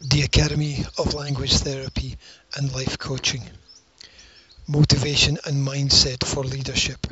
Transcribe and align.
the 0.00 0.22
Academy 0.22 0.82
of 0.96 1.12
Language 1.12 1.58
Therapy 1.58 2.16
and 2.56 2.72
Life 2.72 2.98
Coaching. 2.98 3.42
Motivation 4.66 5.36
and 5.44 5.66
Mindset 5.66 6.24
for 6.24 6.42
Leadership. 6.42 7.06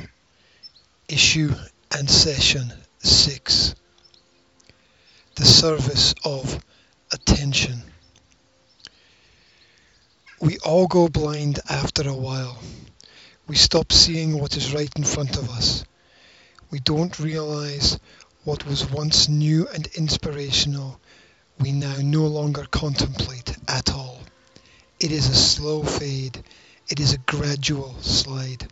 Issue 1.07 1.53
and 1.93 2.09
Session 2.09 2.73
6. 3.01 3.75
The 5.35 5.45
Service 5.45 6.15
of 6.25 6.65
Attention. 7.13 7.83
We 10.41 10.57
all 10.61 10.87
go 10.87 11.09
blind 11.09 11.61
after 11.69 12.09
a 12.09 12.15
while. 12.15 12.59
We 13.47 13.57
stop 13.57 13.93
seeing 13.93 14.41
what 14.41 14.57
is 14.57 14.73
right 14.73 14.91
in 14.97 15.05
front 15.05 15.37
of 15.37 15.51
us. 15.51 15.85
We 16.71 16.81
don't 16.81 17.19
realize 17.19 17.99
what 18.45 18.67
was 18.67 18.91
once 18.91 19.29
new 19.29 19.69
and 19.69 19.87
inspirational 19.89 20.99
we 21.61 21.73
now 21.73 21.97
no 22.01 22.27
longer 22.27 22.65
contemplate 22.71 23.57
at 23.67 23.93
all. 23.93 24.21
It 25.01 25.13
is 25.13 25.29
a 25.29 25.35
slow 25.35 25.83
fade. 25.83 26.43
It 26.89 27.01
is 27.01 27.13
a 27.15 27.19
gradual 27.19 27.95
slide. 28.01 28.67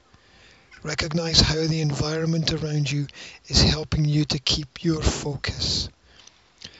Recognize 0.82 1.40
how 1.40 1.66
the 1.66 1.80
environment 1.80 2.52
around 2.52 2.90
you 2.90 3.06
is 3.48 3.60
helping 3.62 4.04
you 4.04 4.24
to 4.26 4.38
keep 4.38 4.84
your 4.84 5.02
focus. 5.02 5.88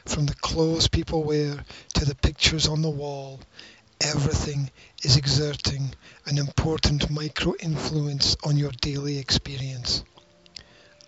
From 0.05 0.27
the 0.27 0.35
clothes 0.35 0.87
people 0.87 1.25
wear 1.25 1.65
to 1.95 2.05
the 2.05 2.15
pictures 2.15 2.69
on 2.69 2.83
the 2.83 2.91
wall, 2.91 3.41
everything 4.01 4.71
is 5.03 5.17
exerting 5.17 5.93
an 6.27 6.39
important 6.39 7.11
micro 7.11 7.55
influence 7.59 8.37
on 8.45 8.57
your 8.57 8.71
daily 8.81 9.19
experience. 9.19 10.05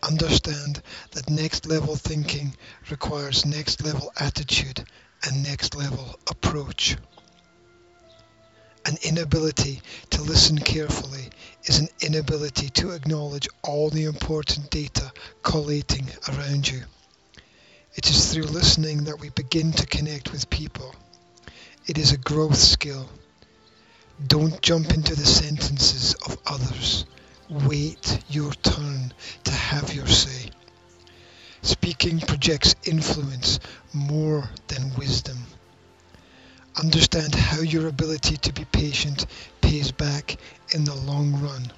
Understand 0.02 0.83
that 1.12 1.29
next 1.29 1.66
level 1.66 1.97
thinking 1.97 2.55
requires 2.91 3.45
next 3.45 3.84
level 3.84 4.12
attitude 4.19 4.84
and 5.25 5.43
next 5.43 5.75
level 5.75 6.19
approach. 6.30 6.97
An 8.84 8.97
inability 9.03 9.83
to 10.11 10.23
listen 10.23 10.58
carefully 10.58 11.31
is 11.64 11.81
an 11.81 11.89
inability 12.00 12.70
to 12.70 12.92
acknowledge 12.92 13.48
all 13.62 13.91
the 13.91 14.05
important 14.05 14.70
data 14.70 15.12
collating 15.42 16.06
around 16.28 16.69
you. 16.69 16.83
It 17.95 18.08
is 18.08 18.33
through 18.33 18.45
listening 18.45 19.05
that 19.05 19.20
we 19.20 19.30
begin 19.30 19.73
to 19.73 19.86
connect 19.86 20.30
with 20.30 20.48
people. 20.48 20.95
It 21.86 21.98
is 21.98 22.12
a 22.12 22.19
growth 22.19 22.56
skill. 22.56 23.08
Don't 24.25 24.62
jump 24.62 24.91
into 24.92 25.17
the 25.17 25.27
sentences 25.27 26.14
of 26.14 26.39
others. 26.47 27.05
Wait 27.51 28.23
your 28.28 28.53
turn 28.53 29.12
have 29.69 29.92
your 29.92 30.06
say. 30.06 30.48
Speaking 31.61 32.20
projects 32.20 32.74
influence 32.84 33.61
more 33.92 34.48
than 34.69 34.94
wisdom. 34.97 35.36
Understand 36.83 37.34
how 37.34 37.61
your 37.61 37.86
ability 37.86 38.39
to 38.39 38.52
be 38.55 38.64
patient 38.64 39.27
pays 39.61 39.92
back 39.92 40.39
in 40.74 40.84
the 40.84 40.94
long 40.94 41.42
run. 41.42 41.70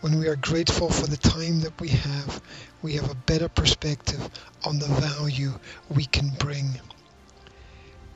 When 0.00 0.18
we 0.18 0.28
are 0.28 0.36
grateful 0.36 0.88
for 0.88 1.06
the 1.06 1.18
time 1.18 1.60
that 1.60 1.78
we 1.78 1.88
have, 1.88 2.40
we 2.80 2.94
have 2.94 3.10
a 3.10 3.22
better 3.26 3.50
perspective 3.50 4.26
on 4.64 4.78
the 4.78 4.88
value 4.88 5.52
we 5.90 6.06
can 6.06 6.30
bring. 6.38 6.80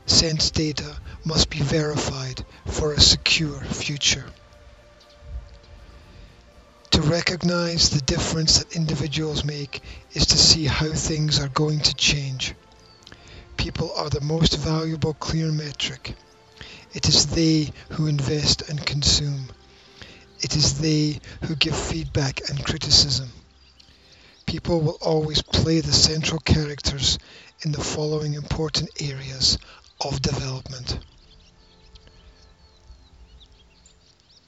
Sense 0.07 0.49
data 0.49 0.97
must 1.23 1.51
be 1.51 1.59
verified 1.59 2.43
for 2.65 2.93
a 2.93 2.99
secure 2.99 3.59
future 3.59 4.25
to 6.97 7.03
recognize 7.03 7.91
the 7.91 8.01
difference 8.01 8.57
that 8.57 8.75
individuals 8.75 9.45
make 9.45 9.83
is 10.13 10.25
to 10.25 10.35
see 10.35 10.65
how 10.65 10.87
things 10.87 11.39
are 11.39 11.49
going 11.49 11.79
to 11.79 11.93
change. 11.93 12.55
People 13.55 13.91
are 13.95 14.09
the 14.09 14.21
most 14.21 14.57
valuable 14.57 15.13
clear 15.13 15.51
metric. 15.51 16.15
It 16.93 17.07
is 17.07 17.27
they 17.27 17.69
who 17.91 18.07
invest 18.07 18.67
and 18.67 18.83
consume. 18.83 19.45
It 20.39 20.55
is 20.55 20.81
they 20.81 21.19
who 21.43 21.55
give 21.55 21.77
feedback 21.77 22.49
and 22.49 22.65
criticism. 22.65 23.29
People 24.47 24.81
will 24.81 24.97
always 24.99 25.43
play 25.43 25.81
the 25.81 25.93
central 25.93 26.39
characters 26.39 27.19
in 27.61 27.73
the 27.73 27.83
following 27.83 28.33
important 28.33 28.89
areas 28.99 29.59
of 30.01 30.19
development. 30.23 30.97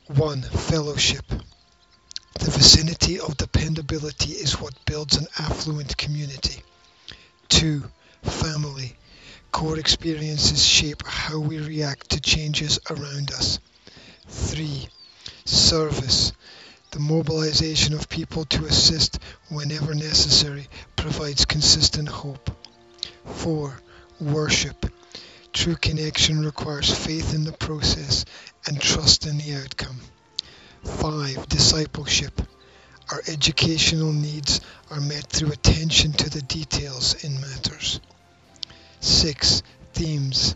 1. 0.07 0.41
Fellowship. 0.41 1.25
The 2.39 2.51
vicinity 2.51 3.19
of 3.19 3.35
dependability 3.35 4.31
is 4.31 4.61
what 4.61 4.85
builds 4.85 5.17
an 5.17 5.27
affluent 5.37 5.97
community. 5.97 6.63
2. 7.49 7.83
Family. 8.23 8.95
Core 9.51 9.77
experiences 9.77 10.63
shape 10.65 11.03
how 11.05 11.39
we 11.39 11.59
react 11.59 12.11
to 12.11 12.21
changes 12.21 12.79
around 12.89 13.31
us. 13.31 13.59
3. 14.29 14.87
Service. 15.43 16.31
The 16.91 16.99
mobilization 17.01 17.93
of 17.93 18.07
people 18.07 18.45
to 18.45 18.65
assist 18.65 19.19
whenever 19.49 19.93
necessary 19.93 20.69
provides 20.95 21.43
consistent 21.43 22.07
hope. 22.07 22.49
4. 23.25 23.77
Worship. 24.21 24.85
True 25.51 25.75
connection 25.75 26.45
requires 26.45 26.89
faith 26.89 27.35
in 27.35 27.43
the 27.43 27.51
process 27.51 28.23
and 28.65 28.79
trust 28.79 29.25
in 29.25 29.39
the 29.39 29.55
outcome. 29.55 29.99
5. 30.83 31.47
Discipleship. 31.49 32.41
Our 33.11 33.21
educational 33.27 34.13
needs 34.13 34.61
are 34.91 35.01
met 35.01 35.25
through 35.25 35.51
attention 35.51 36.11
to 36.13 36.29
the 36.29 36.41
details 36.41 37.23
in 37.23 37.39
matters. 37.41 37.99
6. 39.01 39.63
Themes. 39.93 40.55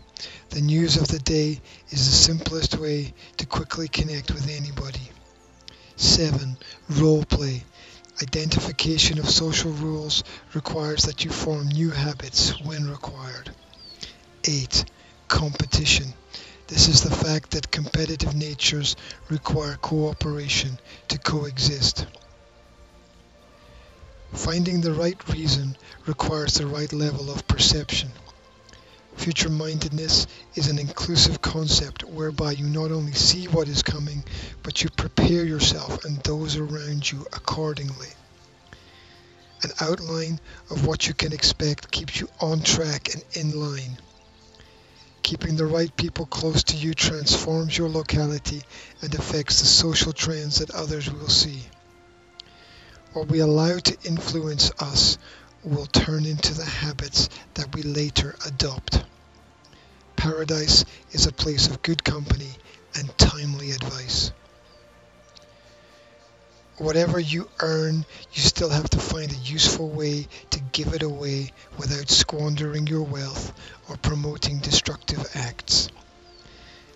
The 0.50 0.60
news 0.60 0.96
of 0.96 1.08
the 1.08 1.18
day 1.18 1.60
is 1.90 2.10
the 2.10 2.16
simplest 2.16 2.76
way 2.78 3.12
to 3.38 3.46
quickly 3.46 3.88
connect 3.88 4.32
with 4.32 4.48
anybody. 4.48 5.10
7. 5.96 6.56
Role 6.90 7.24
play. 7.24 7.64
Identification 8.22 9.18
of 9.18 9.28
social 9.28 9.72
rules 9.72 10.22
requires 10.54 11.04
that 11.04 11.24
you 11.24 11.30
form 11.30 11.68
new 11.68 11.90
habits 11.90 12.60
when 12.64 12.88
required. 12.88 13.50
8. 14.44 14.84
Competition. 15.26 16.14
This 16.66 16.88
is 16.88 17.02
the 17.02 17.14
fact 17.14 17.50
that 17.50 17.70
competitive 17.70 18.34
natures 18.34 18.96
require 19.28 19.76
cooperation 19.76 20.78
to 21.08 21.18
coexist. 21.18 22.06
Finding 24.32 24.80
the 24.80 24.94
right 24.94 25.28
reason 25.28 25.76
requires 26.06 26.54
the 26.54 26.66
right 26.66 26.92
level 26.92 27.30
of 27.30 27.46
perception. 27.46 28.10
Future 29.16 29.50
mindedness 29.50 30.26
is 30.54 30.68
an 30.68 30.78
inclusive 30.78 31.40
concept 31.42 32.02
whereby 32.02 32.52
you 32.52 32.66
not 32.66 32.90
only 32.90 33.12
see 33.12 33.46
what 33.46 33.68
is 33.68 33.82
coming, 33.82 34.24
but 34.62 34.82
you 34.82 34.90
prepare 34.90 35.44
yourself 35.44 36.04
and 36.04 36.16
those 36.18 36.56
around 36.56 37.10
you 37.10 37.26
accordingly. 37.32 38.08
An 39.62 39.70
outline 39.80 40.40
of 40.70 40.86
what 40.86 41.06
you 41.06 41.14
can 41.14 41.32
expect 41.32 41.90
keeps 41.90 42.20
you 42.20 42.28
on 42.40 42.60
track 42.62 43.14
and 43.14 43.24
in 43.34 43.60
line. 43.60 43.98
Keeping 45.24 45.56
the 45.56 45.64
right 45.64 45.96
people 45.96 46.26
close 46.26 46.64
to 46.64 46.76
you 46.76 46.92
transforms 46.92 47.78
your 47.78 47.88
locality 47.88 48.62
and 49.00 49.14
affects 49.14 49.58
the 49.58 49.66
social 49.66 50.12
trends 50.12 50.58
that 50.58 50.70
others 50.70 51.10
will 51.10 51.30
see. 51.30 51.62
What 53.14 53.28
we 53.28 53.38
allow 53.38 53.78
to 53.78 53.96
influence 54.04 54.70
us 54.78 55.16
will 55.62 55.86
turn 55.86 56.26
into 56.26 56.52
the 56.52 56.66
habits 56.66 57.30
that 57.54 57.74
we 57.74 57.80
later 57.80 58.36
adopt. 58.44 59.02
Paradise 60.14 60.84
is 61.12 61.26
a 61.26 61.32
place 61.32 61.68
of 61.68 61.80
good 61.80 62.04
company 62.04 62.50
and 62.94 63.16
timely 63.16 63.70
advice. 63.70 64.30
Whatever 66.76 67.18
you 67.18 67.48
earn, 67.60 68.04
you 68.34 68.42
still 68.42 68.68
have 68.68 68.90
to 68.90 68.98
find 68.98 69.32
a 69.32 69.36
useful 69.36 69.88
way 69.88 70.28
to 70.50 70.60
give 70.74 70.92
it 70.92 71.02
away 71.02 71.50
without 71.78 72.10
squandering 72.10 72.86
your 72.86 73.04
wealth 73.04 73.54
or 73.88 73.96
promoting 73.96 74.58
destructive 74.58 75.24
acts. 75.34 75.88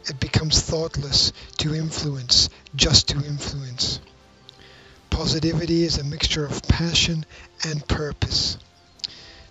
It 0.04 0.20
becomes 0.20 0.60
thoughtless 0.60 1.32
to 1.58 1.74
influence 1.74 2.50
just 2.76 3.08
to 3.08 3.16
influence. 3.16 4.00
Positivity 5.08 5.84
is 5.84 5.96
a 5.96 6.04
mixture 6.04 6.44
of 6.44 6.62
passion 6.64 7.24
and 7.64 7.88
purpose. 7.88 8.58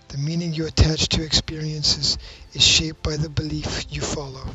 The 0.10 0.20
meaning 0.20 0.54
you 0.54 0.68
attach 0.68 1.10
to 1.10 1.24
experiences 1.24 2.20
is 2.54 2.64
shaped 2.64 3.02
by 3.02 3.18
the 3.18 3.30
belief 3.30 3.86
you 3.90 4.02
follow. 4.02 4.46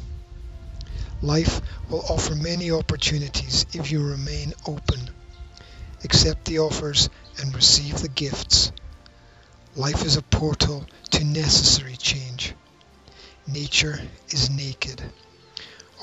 Life 1.21 1.61
will 1.91 2.05
offer 2.09 2.37
many 2.37 2.71
opportunities 2.71 3.67
if 3.73 3.91
you 3.91 4.07
remain 4.07 4.53
open 4.69 5.11
accept 6.05 6.45
the 6.47 6.59
offers, 6.59 7.09
and 7.41 7.55
receive 7.55 8.01
the 8.01 8.09
gifts. 8.09 8.73
Life 9.75 10.05
is 10.05 10.19
a 10.19 10.23
portal 10.23 10.85
to 11.13 11.25
necessary 11.25 11.97
change. 11.97 12.53
Nature 13.47 13.99
is 14.29 14.51
naked. 14.51 15.03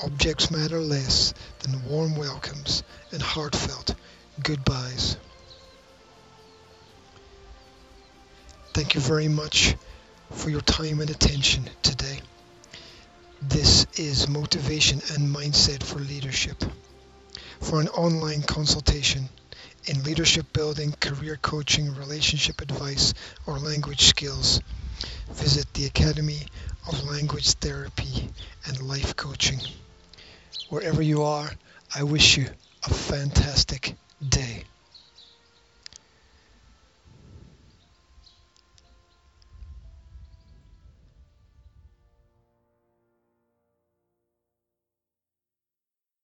Objects 0.02 0.50
matter 0.50 0.80
less 0.80 1.34
than 1.60 1.88
warm 1.88 2.16
welcomes 2.16 2.82
and 3.12 3.22
heartfelt 3.22 3.94
goodbyes. 4.42 5.16
Thank 8.74 8.96
you 8.96 9.00
very 9.00 9.28
much 9.28 9.76
for 10.32 10.50
your 10.50 10.62
time 10.62 11.00
and 11.00 11.08
attention 11.08 11.70
today. 11.82 12.18
This 13.40 13.86
is 13.94 14.26
Motivation 14.26 15.00
and 15.14 15.32
Mindset 15.32 15.84
for 15.84 16.00
Leadership. 16.00 16.64
For 17.60 17.80
an 17.80 17.88
online 17.88 18.42
consultation 18.42 19.28
in 19.86 20.02
leadership 20.02 20.52
building, 20.52 20.92
career 21.00 21.38
coaching, 21.40 21.94
relationship 21.94 22.60
advice, 22.60 23.14
or 23.46 23.58
language 23.58 24.02
skills, 24.02 24.60
visit 25.30 25.72
the 25.74 25.86
Academy 25.86 26.46
of 26.86 27.04
Language 27.04 27.52
Therapy 27.54 28.28
and 28.66 28.82
Life 28.82 29.16
Coaching. 29.16 29.60
Wherever 30.68 31.02
you 31.02 31.22
are, 31.22 31.50
I 31.94 32.02
wish 32.02 32.36
you 32.36 32.46
a 32.84 32.94
fantastic 32.94 33.96
day. 34.26 34.64